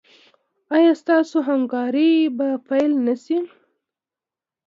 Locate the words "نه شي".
3.05-3.37